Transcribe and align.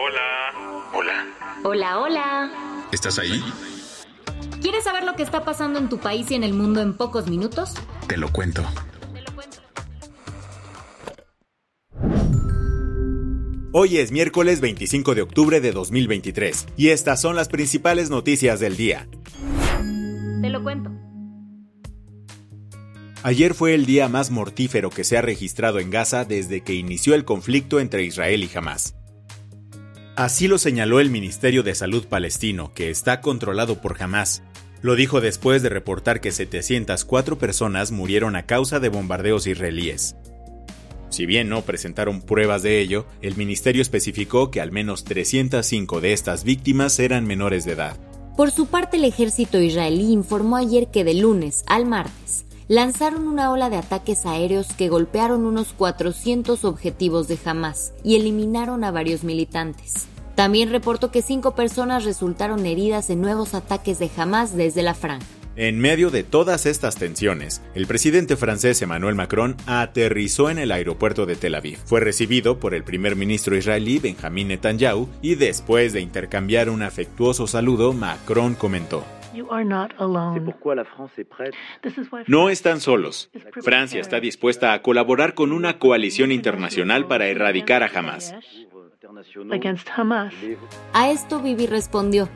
Hola. 0.00 0.90
Hola. 0.94 1.26
Hola, 1.64 1.98
hola. 1.98 2.86
¿Estás 2.92 3.18
ahí? 3.18 3.42
¿Quieres 4.62 4.84
saber 4.84 5.02
lo 5.02 5.16
que 5.16 5.24
está 5.24 5.44
pasando 5.44 5.80
en 5.80 5.88
tu 5.88 5.98
país 5.98 6.30
y 6.30 6.36
en 6.36 6.44
el 6.44 6.52
mundo 6.52 6.80
en 6.80 6.96
pocos 6.96 7.26
minutos? 7.26 7.74
Te 8.06 8.16
lo 8.16 8.30
cuento. 8.30 8.62
Hoy 13.72 13.98
es 13.98 14.12
miércoles 14.12 14.60
25 14.60 15.16
de 15.16 15.22
octubre 15.22 15.60
de 15.60 15.72
2023 15.72 16.68
y 16.76 16.90
estas 16.90 17.20
son 17.20 17.34
las 17.34 17.48
principales 17.48 18.08
noticias 18.08 18.60
del 18.60 18.76
día. 18.76 19.08
Te 20.40 20.48
lo 20.48 20.62
cuento. 20.62 20.92
Ayer 23.24 23.52
fue 23.52 23.74
el 23.74 23.84
día 23.84 24.08
más 24.08 24.30
mortífero 24.30 24.90
que 24.90 25.02
se 25.02 25.18
ha 25.18 25.22
registrado 25.22 25.80
en 25.80 25.90
Gaza 25.90 26.24
desde 26.24 26.60
que 26.60 26.74
inició 26.74 27.14
el 27.14 27.24
conflicto 27.24 27.80
entre 27.80 28.04
Israel 28.04 28.44
y 28.44 28.56
Hamas. 28.56 28.94
Así 30.18 30.48
lo 30.48 30.58
señaló 30.58 30.98
el 30.98 31.10
Ministerio 31.10 31.62
de 31.62 31.76
Salud 31.76 32.04
palestino, 32.06 32.74
que 32.74 32.90
está 32.90 33.20
controlado 33.20 33.80
por 33.80 34.02
Hamas. 34.02 34.42
Lo 34.82 34.96
dijo 34.96 35.20
después 35.20 35.62
de 35.62 35.68
reportar 35.68 36.20
que 36.20 36.32
704 36.32 37.38
personas 37.38 37.92
murieron 37.92 38.34
a 38.34 38.44
causa 38.44 38.80
de 38.80 38.88
bombardeos 38.88 39.46
israelíes. 39.46 40.16
Si 41.10 41.24
bien 41.24 41.48
no 41.48 41.62
presentaron 41.62 42.20
pruebas 42.20 42.64
de 42.64 42.80
ello, 42.80 43.06
el 43.22 43.36
ministerio 43.36 43.80
especificó 43.80 44.50
que 44.50 44.60
al 44.60 44.72
menos 44.72 45.04
305 45.04 46.00
de 46.00 46.12
estas 46.12 46.42
víctimas 46.42 46.98
eran 46.98 47.24
menores 47.24 47.64
de 47.64 47.74
edad. 47.74 47.96
Por 48.36 48.50
su 48.50 48.66
parte, 48.66 48.96
el 48.96 49.04
ejército 49.04 49.60
israelí 49.60 50.10
informó 50.10 50.56
ayer 50.56 50.88
que 50.90 51.04
de 51.04 51.14
lunes 51.14 51.62
al 51.68 51.86
martes 51.86 52.47
lanzaron 52.68 53.26
una 53.26 53.50
ola 53.50 53.70
de 53.70 53.76
ataques 53.76 54.26
aéreos 54.26 54.68
que 54.74 54.88
golpearon 54.88 55.46
unos 55.46 55.72
400 55.72 56.64
objetivos 56.64 57.26
de 57.26 57.38
Hamas 57.44 57.94
y 58.04 58.16
eliminaron 58.16 58.84
a 58.84 58.90
varios 58.90 59.24
militantes. 59.24 60.06
También 60.34 60.70
reportó 60.70 61.10
que 61.10 61.22
cinco 61.22 61.54
personas 61.54 62.04
resultaron 62.04 62.64
heridas 62.64 63.10
en 63.10 63.20
nuevos 63.20 63.54
ataques 63.54 63.98
de 63.98 64.10
Hamas 64.16 64.54
desde 64.54 64.82
la 64.82 64.94
franja. 64.94 65.26
En 65.56 65.80
medio 65.80 66.10
de 66.10 66.22
todas 66.22 66.66
estas 66.66 66.94
tensiones, 66.94 67.62
el 67.74 67.88
presidente 67.88 68.36
francés 68.36 68.80
Emmanuel 68.80 69.16
Macron 69.16 69.56
aterrizó 69.66 70.50
en 70.50 70.58
el 70.58 70.70
aeropuerto 70.70 71.26
de 71.26 71.34
Tel 71.34 71.56
Aviv. 71.56 71.78
Fue 71.84 71.98
recibido 71.98 72.60
por 72.60 72.74
el 72.74 72.84
primer 72.84 73.16
ministro 73.16 73.56
israelí 73.56 73.98
Benjamin 73.98 74.46
Netanyahu 74.46 75.08
y 75.20 75.34
después 75.34 75.92
de 75.92 76.00
intercambiar 76.00 76.70
un 76.70 76.82
afectuoso 76.82 77.48
saludo, 77.48 77.92
Macron 77.92 78.54
comentó. 78.54 79.04
No 82.26 82.48
están 82.48 82.80
solos. 82.80 83.30
Francia 83.62 84.00
está 84.00 84.20
dispuesta 84.20 84.72
a 84.72 84.82
colaborar 84.82 85.34
con 85.34 85.52
una 85.52 85.78
coalición 85.78 86.32
internacional 86.32 87.06
para 87.06 87.28
erradicar 87.28 87.82
a 87.82 87.90
Hamas. 87.94 88.34
A 90.92 91.10
esto 91.10 91.40
Bibi 91.40 91.66
respondió. 91.66 92.28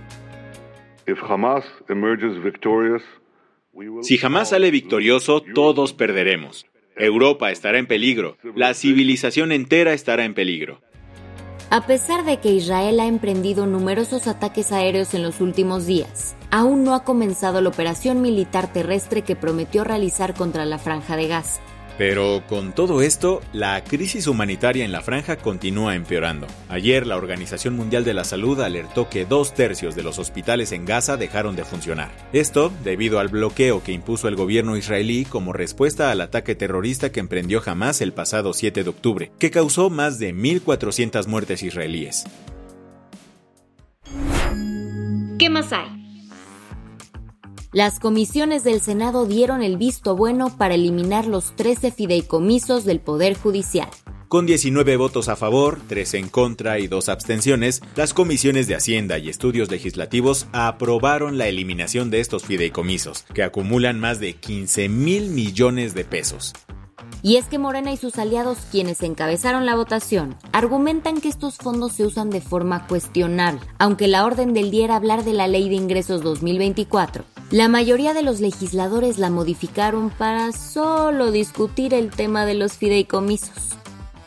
Si 4.02 4.24
Hamas 4.24 4.48
sale 4.50 4.70
victorioso, 4.70 5.42
todos 5.54 5.92
perderemos. 5.92 6.66
Europa 6.96 7.50
estará 7.50 7.78
en 7.78 7.86
peligro. 7.86 8.36
La 8.54 8.74
civilización 8.74 9.50
entera 9.52 9.92
estará 9.92 10.24
en 10.24 10.34
peligro. 10.34 10.80
A 11.72 11.86
pesar 11.86 12.26
de 12.26 12.36
que 12.36 12.52
Israel 12.52 13.00
ha 13.00 13.06
emprendido 13.06 13.64
numerosos 13.64 14.26
ataques 14.26 14.72
aéreos 14.72 15.14
en 15.14 15.22
los 15.22 15.40
últimos 15.40 15.86
días, 15.86 16.36
aún 16.50 16.84
no 16.84 16.94
ha 16.94 17.02
comenzado 17.02 17.62
la 17.62 17.70
operación 17.70 18.20
militar 18.20 18.70
terrestre 18.70 19.22
que 19.22 19.36
prometió 19.36 19.82
realizar 19.82 20.34
contra 20.34 20.66
la 20.66 20.76
franja 20.76 21.16
de 21.16 21.28
Gaza. 21.28 21.62
Pero 21.98 22.42
con 22.48 22.72
todo 22.72 23.02
esto, 23.02 23.40
la 23.52 23.82
crisis 23.84 24.26
humanitaria 24.26 24.84
en 24.84 24.92
la 24.92 25.02
franja 25.02 25.36
continúa 25.36 25.94
empeorando. 25.94 26.46
Ayer 26.68 27.06
la 27.06 27.16
Organización 27.16 27.74
Mundial 27.74 28.04
de 28.04 28.14
la 28.14 28.24
Salud 28.24 28.60
alertó 28.60 29.08
que 29.08 29.24
dos 29.24 29.54
tercios 29.54 29.94
de 29.94 30.02
los 30.02 30.18
hospitales 30.18 30.72
en 30.72 30.86
Gaza 30.86 31.16
dejaron 31.16 31.56
de 31.56 31.64
funcionar. 31.64 32.10
Esto 32.32 32.72
debido 32.82 33.18
al 33.18 33.28
bloqueo 33.28 33.82
que 33.82 33.92
impuso 33.92 34.28
el 34.28 34.36
gobierno 34.36 34.76
israelí 34.76 35.24
como 35.24 35.52
respuesta 35.52 36.10
al 36.10 36.20
ataque 36.20 36.54
terrorista 36.54 37.12
que 37.12 37.20
emprendió 37.20 37.62
Hamas 37.64 38.00
el 38.00 38.12
pasado 38.12 38.52
7 38.52 38.84
de 38.84 38.90
octubre, 38.90 39.32
que 39.38 39.50
causó 39.50 39.90
más 39.90 40.18
de 40.18 40.34
1.400 40.34 41.26
muertes 41.26 41.62
israelíes. 41.62 42.24
¿Qué 45.38 45.50
más 45.50 45.72
hay? 45.72 46.01
Las 47.74 48.00
comisiones 48.00 48.64
del 48.64 48.82
Senado 48.82 49.24
dieron 49.24 49.62
el 49.62 49.78
visto 49.78 50.14
bueno 50.14 50.54
para 50.58 50.74
eliminar 50.74 51.26
los 51.26 51.56
13 51.56 51.90
fideicomisos 51.90 52.84
del 52.84 53.00
Poder 53.00 53.34
Judicial. 53.34 53.88
Con 54.28 54.44
19 54.44 54.98
votos 54.98 55.30
a 55.30 55.36
favor, 55.36 55.80
3 55.88 56.14
en 56.14 56.28
contra 56.28 56.78
y 56.78 56.86
2 56.86 57.08
abstenciones, 57.08 57.80
las 57.96 58.12
comisiones 58.12 58.66
de 58.66 58.74
Hacienda 58.74 59.16
y 59.16 59.30
Estudios 59.30 59.70
Legislativos 59.70 60.48
aprobaron 60.52 61.38
la 61.38 61.48
eliminación 61.48 62.10
de 62.10 62.20
estos 62.20 62.42
fideicomisos, 62.42 63.22
que 63.32 63.42
acumulan 63.42 63.98
más 63.98 64.20
de 64.20 64.34
15 64.34 64.90
mil 64.90 65.30
millones 65.30 65.94
de 65.94 66.04
pesos. 66.04 66.52
Y 67.22 67.36
es 67.36 67.46
que 67.46 67.58
Morena 67.58 67.90
y 67.90 67.96
sus 67.96 68.18
aliados, 68.18 68.58
quienes 68.70 69.02
encabezaron 69.02 69.64
la 69.64 69.76
votación, 69.76 70.36
argumentan 70.52 71.22
que 71.22 71.28
estos 71.28 71.56
fondos 71.56 71.92
se 71.92 72.04
usan 72.04 72.28
de 72.28 72.42
forma 72.42 72.86
cuestionable, 72.86 73.60
aunque 73.78 74.08
la 74.08 74.26
orden 74.26 74.52
del 74.52 74.70
día 74.70 74.84
era 74.84 74.96
hablar 74.96 75.24
de 75.24 75.32
la 75.32 75.48
Ley 75.48 75.70
de 75.70 75.76
Ingresos 75.76 76.22
2024. 76.22 77.24
La 77.52 77.68
mayoría 77.68 78.14
de 78.14 78.22
los 78.22 78.40
legisladores 78.40 79.18
la 79.18 79.28
modificaron 79.28 80.08
para 80.08 80.52
solo 80.52 81.30
discutir 81.30 81.92
el 81.92 82.08
tema 82.08 82.46
de 82.46 82.54
los 82.54 82.78
fideicomisos. 82.78 83.76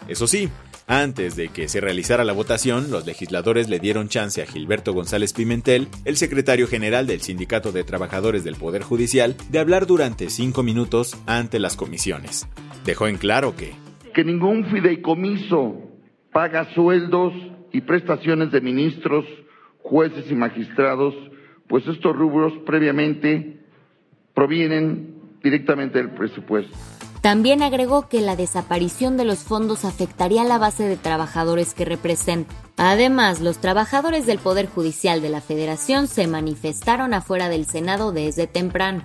Eso 0.07 0.27
sí, 0.27 0.47
antes 0.85 1.35
de 1.35 1.49
que 1.49 1.67
se 1.67 1.81
realizara 1.81 2.23
la 2.23 2.33
votación, 2.33 2.91
los 2.91 3.07
legisladores 3.07 3.67
le 3.67 3.79
dieron 3.79 4.09
chance 4.09 4.43
a 4.43 4.45
Gilberto 4.45 4.93
González 4.93 5.33
Pimentel, 5.33 5.87
el 6.05 6.17
secretario 6.17 6.67
general 6.67 7.07
del 7.07 7.21
Sindicato 7.21 7.71
de 7.71 7.83
Trabajadores 7.83 8.43
del 8.43 8.57
Poder 8.57 8.83
Judicial, 8.83 9.35
de 9.49 9.57
hablar 9.57 9.87
durante 9.87 10.29
cinco 10.29 10.61
minutos 10.61 11.17
ante 11.25 11.57
las 11.57 11.75
comisiones. 11.75 12.47
Dejó 12.85 13.07
en 13.07 13.17
claro 13.17 13.55
que... 13.55 13.73
Que 14.13 14.23
ningún 14.23 14.65
fideicomiso 14.65 15.81
paga 16.31 16.71
sueldos 16.75 17.33
y 17.73 17.81
prestaciones 17.81 18.51
de 18.51 18.61
ministros, 18.61 19.25
jueces 19.81 20.29
y 20.29 20.35
magistrados, 20.35 21.15
pues 21.67 21.87
estos 21.87 22.15
rubros 22.15 22.53
previamente 22.65 23.59
provienen 24.33 25.37
directamente 25.41 25.97
del 25.97 26.11
presupuesto. 26.11 26.75
También 27.21 27.63
agregó 27.63 28.07
que 28.07 28.21
la 28.21 28.35
desaparición 28.35 29.17
de 29.17 29.25
los 29.25 29.39
fondos 29.39 29.83
afectaría 29.83 30.43
la 30.43 30.59
base 30.59 30.83
de 30.83 30.95
trabajadores 30.95 31.73
que 31.73 31.83
representan. 31.83 32.55
Además, 32.77 33.41
los 33.41 33.57
trabajadores 33.57 34.27
del 34.27 34.37
Poder 34.37 34.67
Judicial 34.67 35.23
de 35.23 35.29
la 35.29 35.41
Federación 35.41 36.07
se 36.07 36.27
manifestaron 36.27 37.15
afuera 37.15 37.49
del 37.49 37.65
Senado 37.65 38.11
desde 38.11 38.45
temprano. 38.45 39.03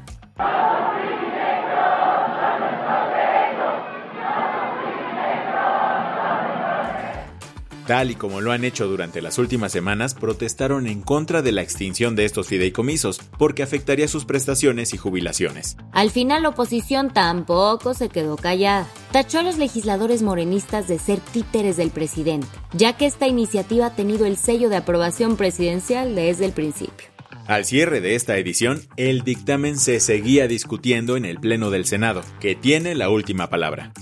Tal 7.90 8.12
y 8.12 8.14
como 8.14 8.40
lo 8.40 8.52
han 8.52 8.64
hecho 8.64 8.86
durante 8.86 9.20
las 9.20 9.36
últimas 9.38 9.72
semanas, 9.72 10.14
protestaron 10.14 10.86
en 10.86 11.02
contra 11.02 11.42
de 11.42 11.50
la 11.50 11.62
extinción 11.62 12.14
de 12.14 12.24
estos 12.24 12.46
fideicomisos, 12.46 13.18
porque 13.36 13.64
afectaría 13.64 14.06
sus 14.06 14.24
prestaciones 14.24 14.94
y 14.94 14.96
jubilaciones. 14.96 15.76
Al 15.90 16.12
final 16.12 16.44
la 16.44 16.50
oposición 16.50 17.12
tampoco 17.12 17.92
se 17.94 18.08
quedó 18.08 18.36
callada. 18.36 18.86
Tachó 19.10 19.40
a 19.40 19.42
los 19.42 19.58
legisladores 19.58 20.22
morenistas 20.22 20.86
de 20.86 21.00
ser 21.00 21.18
títeres 21.18 21.76
del 21.78 21.90
presidente, 21.90 22.46
ya 22.74 22.92
que 22.92 23.06
esta 23.06 23.26
iniciativa 23.26 23.86
ha 23.86 23.96
tenido 23.96 24.24
el 24.24 24.36
sello 24.36 24.68
de 24.68 24.76
aprobación 24.76 25.36
presidencial 25.36 26.14
desde 26.14 26.44
el 26.44 26.52
principio. 26.52 27.08
Al 27.48 27.64
cierre 27.64 28.00
de 28.00 28.14
esta 28.14 28.36
edición, 28.36 28.82
el 28.96 29.22
dictamen 29.22 29.76
se 29.76 29.98
seguía 29.98 30.46
discutiendo 30.46 31.16
en 31.16 31.24
el 31.24 31.40
Pleno 31.40 31.70
del 31.70 31.86
Senado, 31.86 32.22
que 32.38 32.54
tiene 32.54 32.94
la 32.94 33.10
última 33.10 33.50
palabra. 33.50 33.92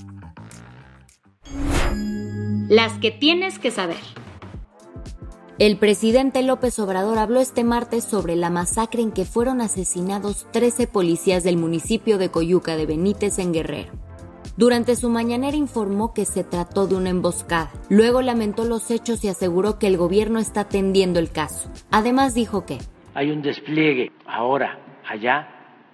Las 2.69 2.99
que 2.99 3.11
tienes 3.11 3.59
que 3.59 3.71
saber. 3.71 3.97
El 5.59 5.79
presidente 5.79 6.43
López 6.43 6.79
Obrador 6.79 7.17
habló 7.17 7.41
este 7.41 7.65
martes 7.65 8.05
sobre 8.05 8.37
la 8.37 8.51
masacre 8.51 9.01
en 9.01 9.11
que 9.11 9.25
fueron 9.25 9.63
asesinados 9.63 10.47
13 10.53 10.87
policías 10.87 11.45
del 11.45 11.57
municipio 11.57 12.19
de 12.19 12.31
Coyuca 12.31 12.77
de 12.77 12.85
Benítez 12.85 13.39
en 13.39 13.55
Guerrero. 13.55 13.93
Durante 14.59 14.97
su 14.97 15.09
mañanera 15.09 15.57
informó 15.57 16.13
que 16.13 16.27
se 16.27 16.45
trató 16.45 16.87
de 16.87 16.97
una 16.97 17.09
emboscada. 17.09 17.71
Luego 17.89 18.21
lamentó 18.21 18.65
los 18.65 18.91
hechos 18.91 19.25
y 19.25 19.29
aseguró 19.29 19.79
que 19.79 19.87
el 19.87 19.97
gobierno 19.97 20.39
está 20.39 20.61
atendiendo 20.61 21.21
el 21.21 21.33
caso. 21.33 21.73
Además 21.91 22.35
dijo 22.35 22.67
que 22.67 22.77
hay 23.15 23.31
un 23.31 23.41
despliegue 23.41 24.13
ahora 24.27 24.79
allá 25.09 25.49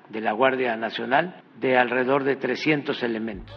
de 0.09 0.21
la 0.21 0.33
Guardia 0.33 0.77
Nacional 0.77 1.41
de 1.61 1.79
alrededor 1.79 2.25
de 2.25 2.35
300 2.35 3.01
elementos. 3.05 3.55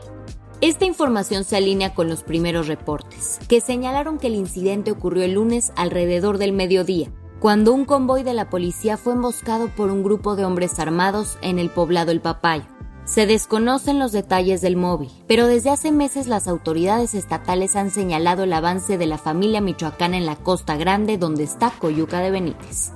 Esta 0.59 0.85
información 0.85 1.43
se 1.43 1.55
alinea 1.55 1.93
con 1.93 2.09
los 2.09 2.23
primeros 2.23 2.67
reportes, 2.67 3.39
que 3.47 3.61
señalaron 3.61 4.17
que 4.17 4.25
el 4.25 4.33
incidente 4.33 4.89
ocurrió 4.89 5.23
el 5.23 5.33
lunes 5.33 5.71
alrededor 5.75 6.39
del 6.39 6.51
mediodía, 6.51 7.11
cuando 7.39 7.73
un 7.73 7.85
convoy 7.85 8.23
de 8.23 8.33
la 8.33 8.49
policía 8.49 8.97
fue 8.97 9.13
emboscado 9.13 9.67
por 9.67 9.91
un 9.91 10.01
grupo 10.01 10.35
de 10.35 10.45
hombres 10.45 10.79
armados 10.79 11.37
en 11.43 11.59
el 11.59 11.69
poblado 11.69 12.11
El 12.11 12.21
Papayo. 12.21 12.65
Se 13.05 13.27
desconocen 13.27 13.99
los 13.99 14.11
detalles 14.11 14.59
del 14.61 14.77
móvil, 14.77 15.11
pero 15.27 15.45
desde 15.45 15.69
hace 15.69 15.91
meses 15.91 16.25
las 16.25 16.47
autoridades 16.47 17.13
estatales 17.13 17.75
han 17.75 17.91
señalado 17.91 18.43
el 18.43 18.51
avance 18.51 18.97
de 18.97 19.05
la 19.05 19.19
familia 19.19 19.61
michoacana 19.61 20.17
en 20.17 20.25
la 20.25 20.37
Costa 20.37 20.75
Grande 20.75 21.19
donde 21.19 21.43
está 21.43 21.69
Coyuca 21.69 22.19
de 22.19 22.31
Benítez. 22.31 22.91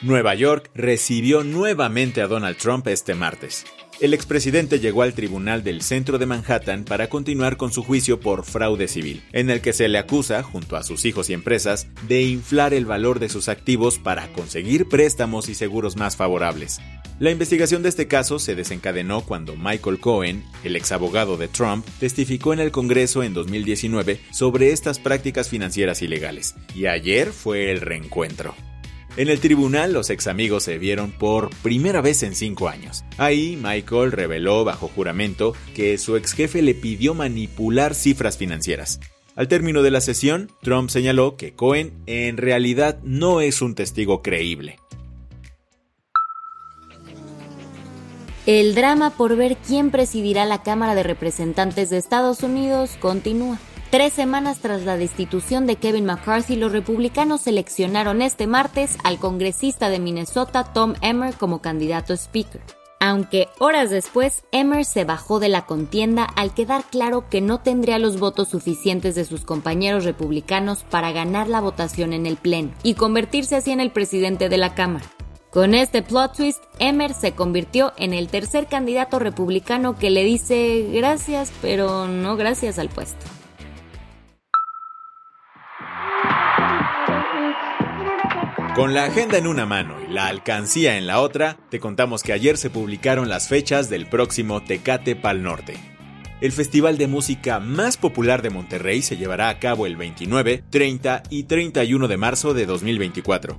Nueva 0.00 0.34
York 0.34 0.70
recibió 0.74 1.44
nuevamente 1.44 2.22
a 2.22 2.28
Donald 2.28 2.56
Trump 2.56 2.86
este 2.88 3.14
martes. 3.14 3.66
El 3.98 4.12
expresidente 4.12 4.78
llegó 4.78 5.00
al 5.00 5.14
tribunal 5.14 5.64
del 5.64 5.80
centro 5.80 6.18
de 6.18 6.26
Manhattan 6.26 6.84
para 6.84 7.08
continuar 7.08 7.56
con 7.56 7.72
su 7.72 7.82
juicio 7.82 8.20
por 8.20 8.44
fraude 8.44 8.88
civil, 8.88 9.22
en 9.32 9.48
el 9.48 9.62
que 9.62 9.72
se 9.72 9.88
le 9.88 9.96
acusa, 9.96 10.42
junto 10.42 10.76
a 10.76 10.82
sus 10.82 11.06
hijos 11.06 11.30
y 11.30 11.32
empresas, 11.32 11.86
de 12.06 12.22
inflar 12.22 12.74
el 12.74 12.84
valor 12.84 13.20
de 13.20 13.30
sus 13.30 13.48
activos 13.48 13.98
para 13.98 14.30
conseguir 14.34 14.86
préstamos 14.86 15.48
y 15.48 15.54
seguros 15.54 15.96
más 15.96 16.14
favorables. 16.14 16.78
La 17.18 17.30
investigación 17.30 17.82
de 17.82 17.88
este 17.88 18.06
caso 18.06 18.38
se 18.38 18.54
desencadenó 18.54 19.22
cuando 19.22 19.56
Michael 19.56 19.98
Cohen, 19.98 20.44
el 20.62 20.76
exabogado 20.76 21.38
de 21.38 21.48
Trump, 21.48 21.86
testificó 21.98 22.52
en 22.52 22.60
el 22.60 22.72
Congreso 22.72 23.22
en 23.22 23.32
2019 23.32 24.20
sobre 24.30 24.72
estas 24.72 24.98
prácticas 24.98 25.48
financieras 25.48 26.02
ilegales, 26.02 26.54
y 26.74 26.84
ayer 26.84 27.32
fue 27.32 27.70
el 27.70 27.80
reencuentro. 27.80 28.54
En 29.16 29.28
el 29.28 29.40
tribunal, 29.40 29.94
los 29.94 30.10
ex 30.10 30.26
amigos 30.26 30.64
se 30.64 30.76
vieron 30.76 31.10
por 31.10 31.48
primera 31.62 32.02
vez 32.02 32.22
en 32.22 32.34
cinco 32.34 32.68
años. 32.68 33.02
Ahí, 33.16 33.58
Michael 33.62 34.12
reveló 34.12 34.62
bajo 34.62 34.88
juramento 34.88 35.54
que 35.74 35.96
su 35.96 36.16
ex 36.16 36.34
jefe 36.34 36.60
le 36.60 36.74
pidió 36.74 37.14
manipular 37.14 37.94
cifras 37.94 38.36
financieras. 38.36 39.00
Al 39.34 39.48
término 39.48 39.82
de 39.82 39.90
la 39.90 40.02
sesión, 40.02 40.50
Trump 40.60 40.90
señaló 40.90 41.36
que 41.36 41.54
Cohen 41.54 41.92
en 42.04 42.36
realidad 42.36 42.98
no 43.04 43.40
es 43.40 43.62
un 43.62 43.74
testigo 43.74 44.20
creíble. 44.20 44.78
El 48.44 48.74
drama 48.74 49.10
por 49.16 49.34
ver 49.34 49.56
quién 49.56 49.90
presidirá 49.90 50.44
la 50.44 50.62
Cámara 50.62 50.94
de 50.94 51.02
Representantes 51.02 51.88
de 51.88 51.96
Estados 51.96 52.42
Unidos 52.42 52.98
continúa. 53.00 53.58
Tres 53.96 54.12
semanas 54.12 54.58
tras 54.58 54.82
la 54.82 54.98
destitución 54.98 55.66
de 55.66 55.76
Kevin 55.76 56.04
McCarthy, 56.04 56.56
los 56.56 56.70
republicanos 56.70 57.40
seleccionaron 57.40 58.20
este 58.20 58.46
martes 58.46 58.98
al 59.04 59.18
congresista 59.18 59.88
de 59.88 59.98
Minnesota 59.98 60.64
Tom 60.64 60.92
Emmer 61.00 61.32
como 61.36 61.62
candidato 61.62 62.12
Speaker. 62.12 62.60
Aunque 63.00 63.48
horas 63.58 63.88
después, 63.88 64.44
Emmer 64.52 64.84
se 64.84 65.04
bajó 65.04 65.40
de 65.40 65.48
la 65.48 65.64
contienda 65.64 66.24
al 66.24 66.52
quedar 66.52 66.84
claro 66.84 67.30
que 67.30 67.40
no 67.40 67.60
tendría 67.60 67.98
los 67.98 68.20
votos 68.20 68.50
suficientes 68.50 69.14
de 69.14 69.24
sus 69.24 69.46
compañeros 69.46 70.04
republicanos 70.04 70.84
para 70.90 71.12
ganar 71.12 71.48
la 71.48 71.62
votación 71.62 72.12
en 72.12 72.26
el 72.26 72.36
Pleno 72.36 72.72
y 72.82 72.96
convertirse 72.96 73.56
así 73.56 73.70
en 73.70 73.80
el 73.80 73.92
presidente 73.92 74.50
de 74.50 74.58
la 74.58 74.74
Cámara. 74.74 75.06
Con 75.50 75.72
este 75.72 76.02
plot 76.02 76.36
twist, 76.36 76.62
Emmer 76.80 77.14
se 77.14 77.32
convirtió 77.32 77.94
en 77.96 78.12
el 78.12 78.28
tercer 78.28 78.66
candidato 78.66 79.18
republicano 79.18 79.96
que 79.96 80.10
le 80.10 80.22
dice 80.22 80.86
gracias, 80.92 81.50
pero 81.62 82.06
no 82.06 82.36
gracias 82.36 82.78
al 82.78 82.90
puesto. 82.90 83.24
Con 88.76 88.92
la 88.92 89.06
agenda 89.06 89.38
en 89.38 89.46
una 89.46 89.64
mano 89.64 89.94
y 90.06 90.12
la 90.12 90.26
alcancía 90.26 90.98
en 90.98 91.06
la 91.06 91.20
otra, 91.20 91.56
te 91.70 91.80
contamos 91.80 92.22
que 92.22 92.34
ayer 92.34 92.58
se 92.58 92.68
publicaron 92.68 93.30
las 93.30 93.48
fechas 93.48 93.88
del 93.88 94.04
próximo 94.04 94.62
Tecate 94.62 95.16
Pal 95.16 95.42
Norte. 95.42 95.78
El 96.42 96.52
festival 96.52 96.98
de 96.98 97.06
música 97.06 97.58
más 97.58 97.96
popular 97.96 98.42
de 98.42 98.50
Monterrey 98.50 99.00
se 99.00 99.16
llevará 99.16 99.48
a 99.48 99.58
cabo 99.60 99.86
el 99.86 99.96
29, 99.96 100.62
30 100.68 101.22
y 101.30 101.44
31 101.44 102.06
de 102.06 102.16
marzo 102.18 102.52
de 102.52 102.66
2024. 102.66 103.58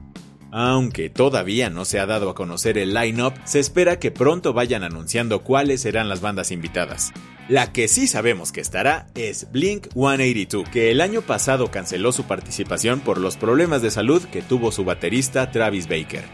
Aunque 0.52 1.10
todavía 1.10 1.72
no 1.72 1.84
se 1.84 2.00
ha 2.00 2.06
dado 2.06 2.30
a 2.30 2.36
conocer 2.36 2.78
el 2.78 2.94
line-up, 2.94 3.34
se 3.44 3.60
espera 3.60 3.98
que 3.98 4.12
pronto 4.12 4.54
vayan 4.54 4.84
anunciando 4.84 5.42
cuáles 5.42 5.82
serán 5.82 6.10
las 6.10 6.22
bandas 6.22 6.52
invitadas. 6.52 7.12
La 7.50 7.72
que 7.72 7.88
sí 7.88 8.08
sabemos 8.08 8.52
que 8.52 8.60
estará 8.60 9.08
es 9.16 9.50
Blink 9.54 9.88
182, 9.94 10.68
que 10.68 10.92
el 10.92 11.00
año 11.00 11.22
pasado 11.22 11.72
canceló 11.72 12.12
su 12.12 12.26
participación 12.26 13.00
por 13.00 13.20
los 13.20 13.38
problemas 13.38 13.82
de 13.82 13.90
salud 13.90 14.22
que 14.24 14.42
tuvo 14.42 14.74
su 14.74 14.84
baterista 14.84 15.50
Travis 15.50 15.88
Baker. 15.88 16.26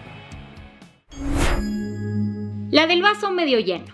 La 2.71 2.87
del 2.87 3.03
vaso 3.03 3.29
medio 3.29 3.59
lleno. 3.59 3.85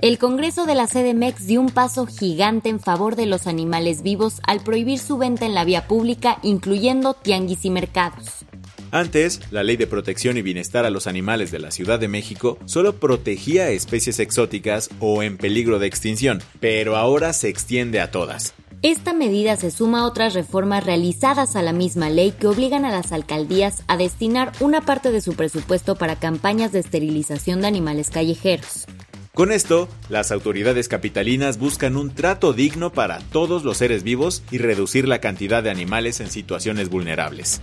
El 0.00 0.18
Congreso 0.18 0.66
de 0.66 0.74
la 0.74 0.88
CDMEX 0.88 1.46
dio 1.46 1.60
un 1.60 1.68
paso 1.68 2.06
gigante 2.06 2.68
en 2.68 2.80
favor 2.80 3.14
de 3.14 3.26
los 3.26 3.46
animales 3.46 4.02
vivos 4.02 4.40
al 4.44 4.58
prohibir 4.58 4.98
su 4.98 5.18
venta 5.18 5.46
en 5.46 5.54
la 5.54 5.64
vía 5.64 5.86
pública, 5.86 6.40
incluyendo 6.42 7.14
tianguis 7.14 7.64
y 7.64 7.70
mercados. 7.70 8.44
Antes, 8.94 9.40
la 9.50 9.62
Ley 9.62 9.78
de 9.78 9.86
Protección 9.86 10.36
y 10.36 10.42
Bienestar 10.42 10.84
a 10.84 10.90
los 10.90 11.06
Animales 11.06 11.50
de 11.50 11.58
la 11.58 11.70
Ciudad 11.70 11.98
de 11.98 12.08
México 12.08 12.58
solo 12.66 12.96
protegía 12.96 13.64
a 13.64 13.70
especies 13.70 14.18
exóticas 14.18 14.90
o 15.00 15.22
en 15.22 15.38
peligro 15.38 15.78
de 15.78 15.86
extinción, 15.86 16.42
pero 16.60 16.98
ahora 16.98 17.32
se 17.32 17.48
extiende 17.48 18.02
a 18.02 18.10
todas. 18.10 18.52
Esta 18.82 19.14
medida 19.14 19.56
se 19.56 19.70
suma 19.70 20.00
a 20.00 20.04
otras 20.04 20.34
reformas 20.34 20.84
realizadas 20.84 21.56
a 21.56 21.62
la 21.62 21.72
misma 21.72 22.10
ley 22.10 22.32
que 22.32 22.48
obligan 22.48 22.84
a 22.84 22.90
las 22.90 23.12
alcaldías 23.12 23.82
a 23.88 23.96
destinar 23.96 24.52
una 24.60 24.82
parte 24.82 25.10
de 25.10 25.22
su 25.22 25.32
presupuesto 25.32 25.96
para 25.96 26.16
campañas 26.16 26.70
de 26.72 26.80
esterilización 26.80 27.62
de 27.62 27.68
animales 27.68 28.10
callejeros. 28.10 28.84
Con 29.32 29.52
esto, 29.52 29.88
las 30.10 30.30
autoridades 30.30 30.88
capitalinas 30.88 31.58
buscan 31.58 31.96
un 31.96 32.14
trato 32.14 32.52
digno 32.52 32.92
para 32.92 33.20
todos 33.20 33.64
los 33.64 33.78
seres 33.78 34.02
vivos 34.02 34.42
y 34.50 34.58
reducir 34.58 35.08
la 35.08 35.22
cantidad 35.22 35.62
de 35.62 35.70
animales 35.70 36.20
en 36.20 36.30
situaciones 36.30 36.90
vulnerables. 36.90 37.62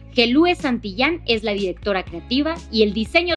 Santillán 0.55 1.21
es 1.25 1.43
la 1.43 1.53
directora 1.53 2.03
creativa 2.03 2.55
y 2.71 2.83
el 2.83 2.93
diseño 2.93 3.35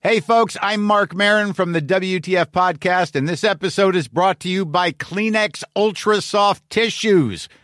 Hey 0.00 0.20
folks, 0.20 0.56
I'm 0.62 0.84
Mark 0.84 1.12
Marin 1.12 1.52
from 1.52 1.72
the 1.72 1.82
WTF 1.82 2.52
podcast 2.52 3.16
and 3.16 3.28
this 3.28 3.42
episode 3.42 3.96
is 3.96 4.06
brought 4.06 4.38
to 4.40 4.48
you 4.48 4.64
by 4.64 4.92
Kleenex 4.92 5.64
Ultra 5.74 6.20
Soft 6.20 6.62
Tissues 6.70 7.48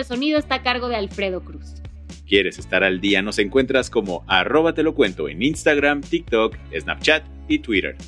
El 0.00 0.06
sonido 0.06 0.38
está 0.38 0.54
a 0.54 0.62
cargo 0.62 0.88
de 0.88 0.96
Alfredo 0.96 1.44
Cruz. 1.44 1.74
¿Quieres 2.26 2.58
estar 2.58 2.82
al 2.84 3.02
día? 3.02 3.20
Nos 3.20 3.38
encuentras 3.38 3.90
como 3.90 4.24
arroba 4.28 4.72
te 4.72 4.82
lo 4.82 4.94
cuento 4.94 5.28
en 5.28 5.42
Instagram, 5.42 6.00
TikTok, 6.00 6.56
Snapchat 6.74 7.22
y 7.48 7.58
Twitter. 7.58 7.98